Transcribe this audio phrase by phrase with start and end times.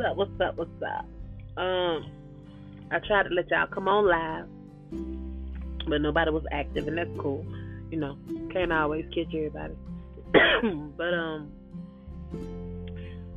[0.00, 0.16] up?
[0.16, 0.56] What's up?
[0.56, 1.04] What's up?
[1.56, 2.10] Um,
[2.90, 4.46] I tried to let y'all come on live,
[5.88, 7.44] but nobody was active, and that's cool.
[7.90, 8.18] You know,
[8.52, 9.74] can't always catch everybody.
[10.96, 11.52] but um,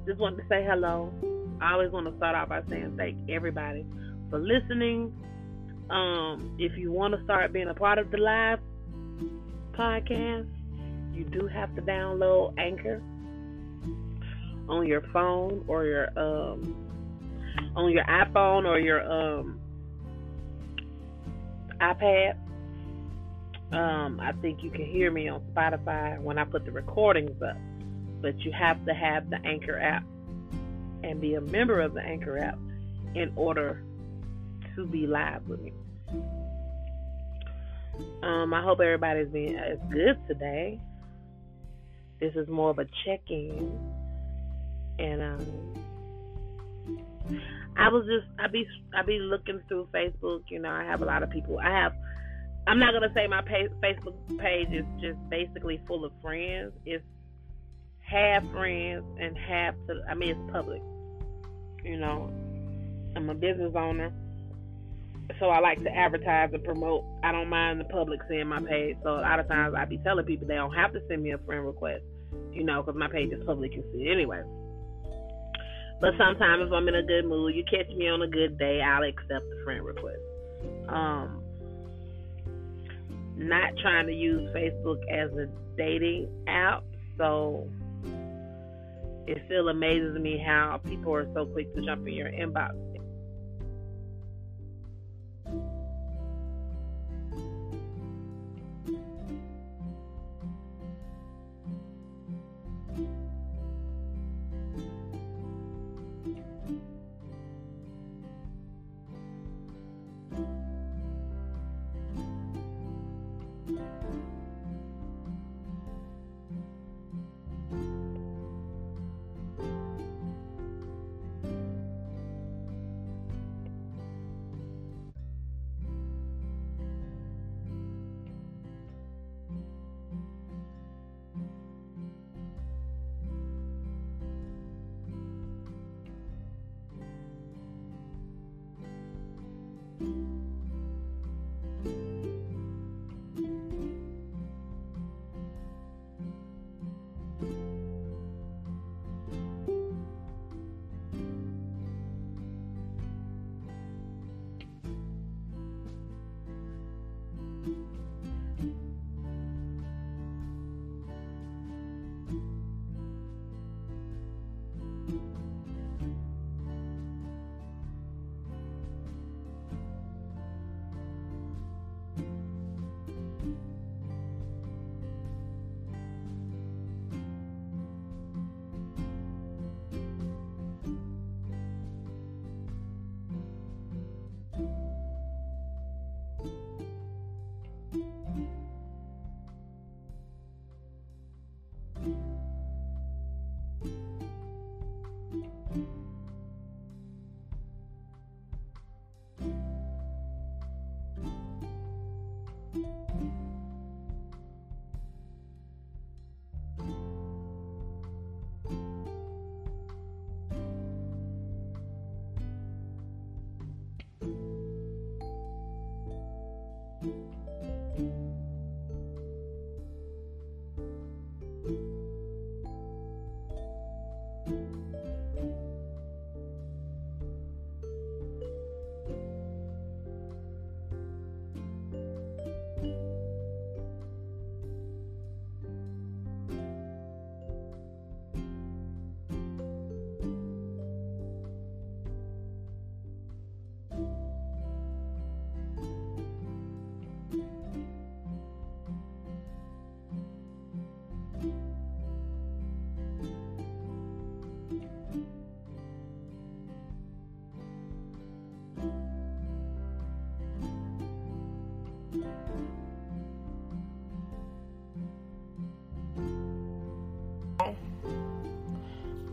[0.06, 1.12] just wanted to say hello.
[1.62, 3.86] I always want to start off by saying thank everybody
[4.30, 5.14] for listening.
[5.90, 8.60] Um, if you want to start being a part of the live
[9.74, 10.48] podcast,
[11.14, 13.02] you do have to download Anchor
[14.70, 16.76] on your phone or your um
[17.76, 19.60] on your iPhone or your um
[21.82, 22.38] iPad.
[23.72, 27.58] Um, I think you can hear me on Spotify when I put the recordings up,
[28.22, 30.04] but you have to have the Anchor app
[31.04, 32.58] and be a member of the Anchor app
[33.16, 33.84] in order
[34.76, 35.74] to be live with me.
[38.22, 40.80] Um, I hope everybody's being as good today.
[42.20, 43.93] This is more of a check-in,
[45.00, 45.74] and um,
[47.78, 50.44] I was just I be I be looking through Facebook.
[50.50, 51.60] You know, I have a lot of people.
[51.60, 51.94] I have.
[52.68, 56.72] I'm not gonna say my Facebook page is just basically full of friends.
[56.86, 57.04] It's
[58.00, 60.02] half friends and half to.
[60.10, 60.82] I mean, it's public.
[61.84, 62.32] You know,
[63.16, 64.14] I'm a business owner,
[65.40, 67.04] so I like to advertise and promote.
[67.24, 68.98] I don't mind the public seeing my page.
[69.04, 71.32] So a lot of times I be telling people they don't have to send me
[71.32, 72.04] a friend request.
[72.52, 74.44] You know, because my page is public, you see it anyway.
[76.04, 78.82] But sometimes if I'm in a good mood, you catch me on a good day,
[78.82, 80.20] I'll accept the friend request.
[80.90, 81.42] Um,
[83.38, 86.84] not trying to use Facebook as a dating app,
[87.18, 87.70] so
[89.28, 92.74] it still amazes me how people are so quick to jump in your inbox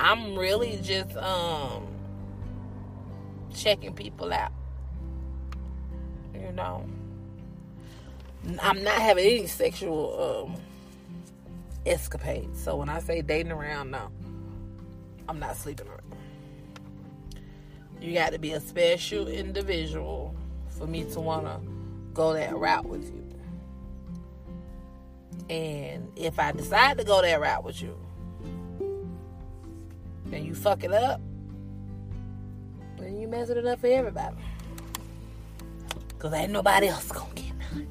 [0.01, 1.87] I'm really just um
[3.55, 4.53] checking people out.
[6.35, 6.87] You know.
[8.63, 10.57] I'm not having any sexual um
[11.85, 12.63] escapades.
[12.63, 14.11] So when I say dating around, no.
[15.29, 16.01] I'm not sleeping around.
[18.01, 20.35] You got to be a special individual
[20.71, 21.61] for me to want to
[22.15, 23.27] go that route with you.
[25.51, 27.97] And if I decide to go that route with you,
[30.33, 31.21] and you fuck it up,
[32.99, 34.37] then you mess it up for everybody.
[36.19, 37.87] Cause ain't nobody else gonna get none.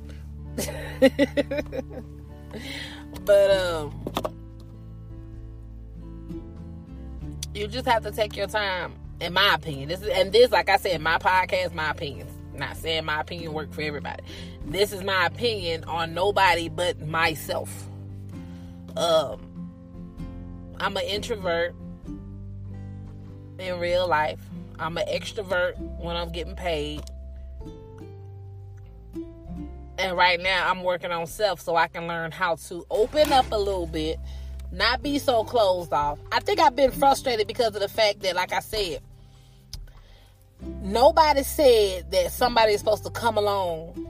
[3.26, 3.92] but um
[7.56, 9.90] you just have to take your time, in my opinion.
[9.90, 12.28] This is and this, like I said, my podcast, my opinion.
[12.54, 14.22] Not saying my opinion work for everybody.
[14.66, 17.88] This is my opinion on nobody but myself.
[18.96, 19.50] Um
[20.80, 21.76] I'm an introvert
[23.60, 24.40] in real life.
[24.80, 27.02] I'm an extrovert when I'm getting paid.
[29.98, 33.52] And right now I'm working on self so I can learn how to open up
[33.52, 34.18] a little bit,
[34.72, 36.20] not be so closed off.
[36.32, 39.02] I think I've been frustrated because of the fact that, like I said,
[40.82, 44.08] nobody said that somebody is supposed to come along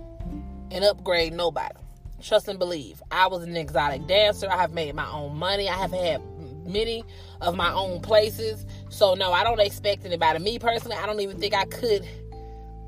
[0.70, 1.76] and upgrade nobody.
[2.22, 3.02] Trust and believe.
[3.10, 4.48] I was an exotic dancer.
[4.48, 5.70] I have made my own money.
[5.70, 6.22] I have had
[6.68, 7.04] many
[7.42, 8.66] of my own places.
[8.90, 10.40] So no, I don't expect anybody.
[10.40, 12.08] Me personally, I don't even think I could.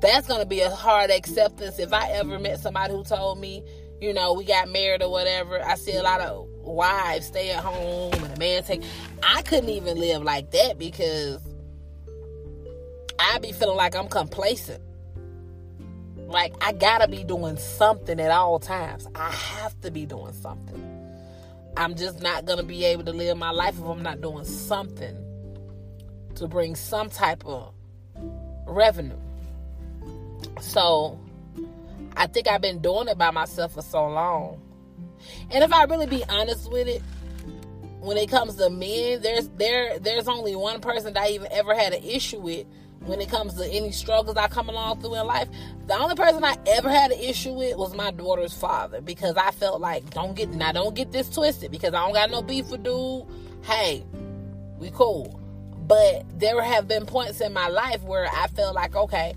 [0.00, 3.62] That's gonna be a hard acceptance if I ever met somebody who told me,
[4.00, 5.64] you know, we got married or whatever.
[5.64, 8.82] I see a lot of wives stay at home and a man take.
[9.22, 11.40] I couldn't even live like that because
[13.18, 14.82] I'd be feeling like I'm complacent.
[16.26, 19.06] Like I gotta be doing something at all times.
[19.14, 20.88] I have to be doing something.
[21.76, 25.21] I'm just not to be able to live my life if I'm not doing something
[26.42, 27.72] to bring some type of
[28.66, 29.18] revenue.
[30.60, 31.18] So
[32.16, 34.60] I think I've been doing it by myself for so long.
[35.50, 37.02] And if I really be honest with it,
[38.00, 41.74] when it comes to men, there's there there's only one person that I even ever
[41.74, 42.66] had an issue with
[43.00, 45.48] when it comes to any struggles I come along through in life.
[45.86, 49.52] The only person I ever had an issue with was my daughter's father because I
[49.52, 52.70] felt like don't get now don't get this twisted because I don't got no beef
[52.70, 53.26] with dude.
[53.62, 54.04] Hey,
[54.78, 55.41] we cool.
[55.92, 59.34] But there have been points in my life where I felt like, okay,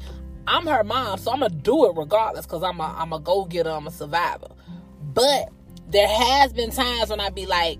[0.48, 3.44] I'm her mom, so I'm gonna do it regardless because I'm a I'm a go
[3.44, 4.48] getter, I'm a survivor.
[5.14, 5.50] But
[5.90, 7.78] there has been times when I'd be like,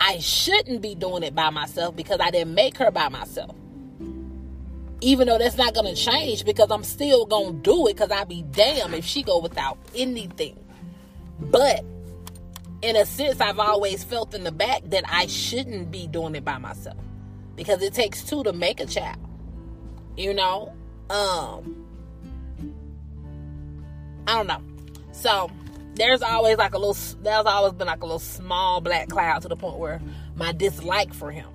[0.00, 3.54] I shouldn't be doing it by myself because I didn't make her by myself
[5.00, 8.42] even though that's not gonna change because I'm still gonna do it because I'd be
[8.50, 10.56] damn if she go without anything.
[11.40, 11.84] But
[12.82, 16.44] in a sense, I've always felt in the back that I shouldn't be doing it
[16.44, 16.98] by myself
[17.62, 19.18] because it takes two to make a child.
[20.16, 20.72] You know,
[21.10, 21.86] um,
[24.26, 24.62] I don't know.
[25.12, 25.50] So
[25.94, 26.96] there's always like a little.
[27.22, 30.00] There's always been like a little small black cloud to the point where
[30.36, 31.46] my dislike for him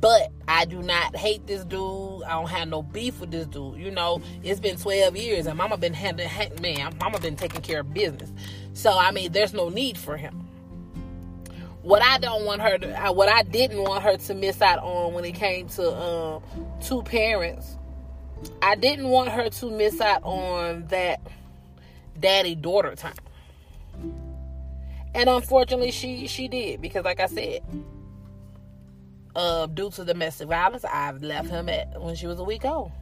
[0.00, 2.22] but I do not hate this dude.
[2.22, 3.78] I don't have no beef with this dude.
[3.78, 6.28] You know, it's been 12 years and mama been handling,
[6.62, 8.32] man, mama been taking care of business.
[8.72, 10.48] So, I mean, there's no need for him.
[11.82, 15.14] What I don't want her to, what I didn't want her to miss out on
[15.14, 16.42] when it came to um,
[16.80, 17.76] two parents,
[18.60, 21.20] I didn't want her to miss out on that
[22.18, 23.14] daddy daughter time.
[25.14, 27.62] And unfortunately, she she did because, like I said,
[29.34, 32.92] uh, due to domestic violence, I've left him at when she was a week old.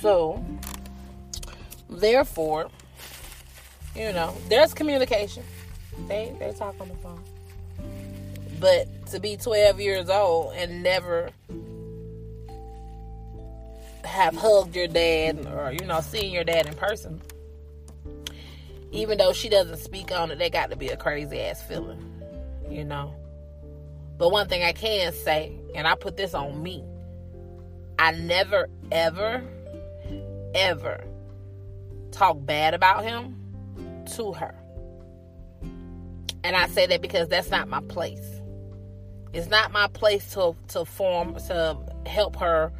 [0.00, 0.42] So,
[1.90, 2.70] therefore,
[3.94, 5.42] you know, there's communication.
[6.08, 7.22] They they talk on the phone.
[8.58, 11.30] But to be 12 years old and never
[14.04, 17.20] have hugged your dad or you know seen your dad in person,
[18.92, 22.04] even though she doesn't speak on it, they got to be a crazy ass feeling,
[22.68, 23.14] you know.
[24.18, 26.84] But one thing I can say, and I put this on me,
[27.98, 29.42] I never, ever,
[30.54, 31.04] ever
[32.10, 33.36] talk bad about him
[34.16, 34.54] to her.
[36.50, 38.28] And I say that because that's not my place.
[39.32, 42.72] It's not my place to to form to help her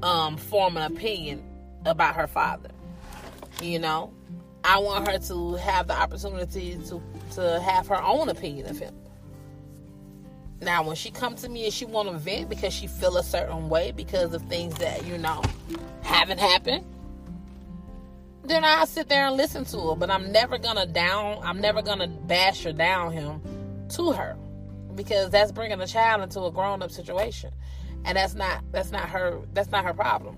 [0.00, 1.42] um, form an opinion
[1.84, 2.68] about her father.
[3.60, 4.12] You know,
[4.62, 8.94] I want her to have the opportunity to to have her own opinion of him.
[10.60, 13.24] Now, when she come to me and she want to vent because she feel a
[13.24, 15.42] certain way because of things that you know
[16.02, 16.84] haven't happened,
[18.48, 19.96] then I sit there and listen to her.
[19.96, 21.40] But I'm never gonna down.
[21.42, 23.40] I'm never gonna bash or down him
[23.90, 24.36] to her
[24.94, 27.50] because that's bringing a child into a grown up situation,
[28.04, 30.36] and that's not that's not her that's not her problem.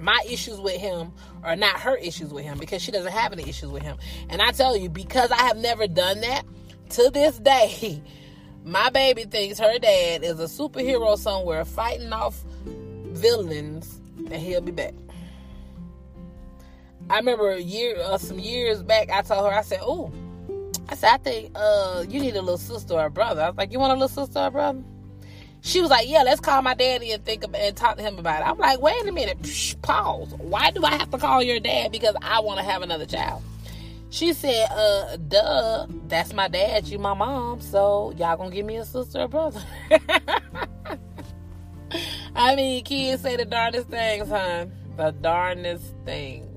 [0.00, 3.48] My issues with him are not her issues with him because she doesn't have any
[3.48, 3.96] issues with him.
[4.28, 6.44] And I tell you, because I have never done that
[6.90, 8.02] to this day.
[8.64, 14.72] My baby thinks her dad is a superhero somewhere fighting off villains, and he'll be
[14.72, 14.94] back.
[17.10, 20.12] I remember a year, uh, some years back, I told her, I said, "Oh,
[20.88, 23.72] I said, I think uh, you need a little sister or brother." I was like,
[23.72, 24.82] "You want a little sister or brother?"
[25.62, 28.18] She was like, "Yeah, let's call my daddy and think about, and talk to him
[28.18, 30.34] about it." I'm like, "Wait a minute, Psh, pause.
[30.38, 33.42] Why do I have to call your dad because I want to have another child?"
[34.10, 36.88] She said, "Uh, duh, that's my dad.
[36.88, 39.62] You my mom, so y'all gonna give me a sister or brother."
[42.36, 44.66] I mean, kids say the darndest things, huh?
[44.96, 46.47] The darndest things.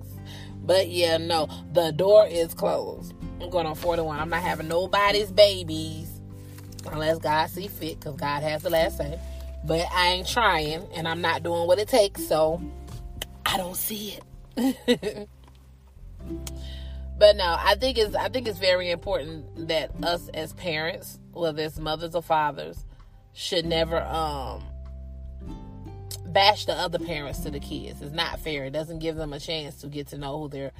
[0.72, 3.14] But yeah, no, the door is closed.
[3.42, 4.18] I'm going on 41.
[4.18, 6.22] I'm not having nobody's babies
[6.90, 9.20] unless God see fit, because God has the last say.
[9.66, 12.62] But I ain't trying, and I'm not doing what it takes, so
[13.46, 14.18] I don't see
[14.56, 15.28] it.
[17.20, 21.64] but no, I think it's I think it's very important that us as parents, whether
[21.64, 22.86] it's mothers or fathers,
[23.34, 24.64] should never um
[26.34, 28.02] bash the other parents to the kids.
[28.02, 28.66] It's not fair.
[28.66, 30.72] It doesn't give them a chance to get to know who their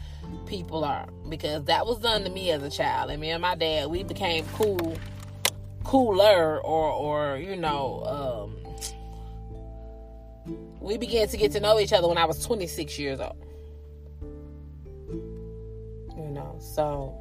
[0.46, 1.08] people are.
[1.30, 3.12] Because that was done to me as a child.
[3.12, 4.98] And me and my dad, we became cool,
[5.84, 8.56] cooler, or or you know,
[10.46, 13.36] um, we began to get to know each other when I was 26 years old.
[16.18, 17.18] You know, so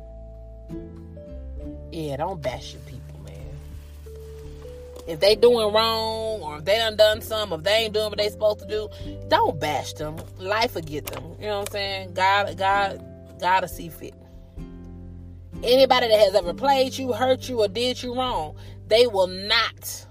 [1.93, 3.10] yeah, don't bash your people
[5.07, 8.19] if they doing wrong or if they done done something, if they ain't doing what
[8.19, 8.89] they supposed to do,
[9.29, 10.17] don't bash them.
[10.39, 11.25] Life will get them.
[11.39, 12.15] You know what I'm saying?
[12.15, 13.05] God, God,
[13.41, 14.15] gotta see fit.
[15.63, 18.57] Anybody that has ever played you, hurt you, or did you wrong,
[18.89, 20.07] they will not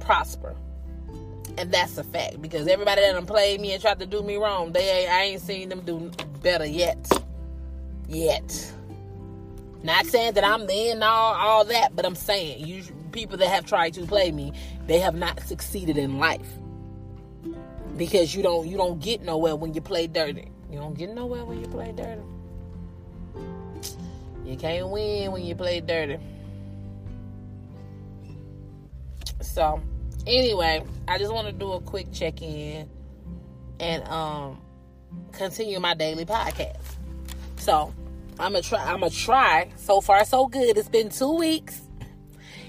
[0.00, 0.54] prosper.
[1.56, 4.36] And that's a fact because everybody that done played me and tried to do me
[4.36, 6.10] wrong, they I ain't seen them do
[6.42, 7.10] better yet.
[8.08, 8.72] Yet.
[9.82, 12.82] Not saying that I'm the end all all that, but I'm saying you
[13.12, 14.52] people that have tried to play me,
[14.86, 16.48] they have not succeeded in life.
[17.96, 20.50] Because you don't you don't get nowhere when you play dirty.
[20.70, 22.22] You don't get nowhere when you play dirty.
[24.44, 26.18] You can't win when you play dirty.
[29.40, 29.80] So,
[30.26, 32.88] anyway, I just want to do a quick check-in
[33.80, 34.60] and um
[35.32, 36.78] continue my daily podcast.
[37.56, 37.92] So,
[38.40, 38.84] I'm gonna try.
[38.84, 39.70] I'm gonna try.
[39.76, 40.76] So far, so good.
[40.78, 41.82] It's been two weeks.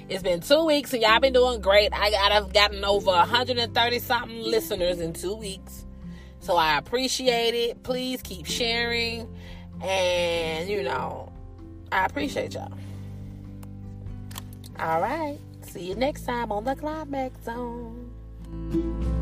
[0.10, 1.94] It's been two weeks, and y'all been doing great.
[1.94, 5.86] I got I've gotten over 130 something listeners in two weeks,
[6.40, 7.84] so I appreciate it.
[7.84, 9.32] Please keep sharing,
[9.84, 11.32] and you know,
[11.92, 12.74] I appreciate y'all.
[14.80, 19.19] All right, see you next time on the Climax Zone.